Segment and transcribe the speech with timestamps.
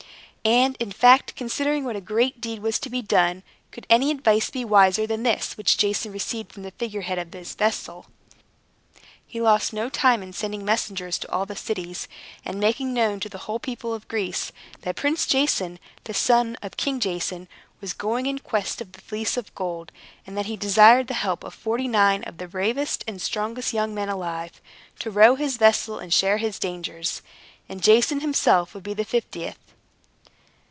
[0.43, 4.49] And, in fact, considering what a great deed was to be done, could any advice
[4.49, 8.07] be wiser than this which Jason received from the figure head of his vessel?
[9.23, 12.07] He lost no time in sending messengers to all the cities,
[12.43, 14.51] and making known to the whole people of Greece,
[14.81, 17.47] that Prince Jason, the son of King Jason,
[17.79, 19.91] was going in quest of the Fleece of Gold,
[20.25, 23.93] and that he desired the help of forty nine of the bravest and strongest young
[23.93, 24.59] men alive,
[24.97, 27.21] to row his vessel and share his dangers.
[27.69, 29.59] And Jason himself would be the fiftieth.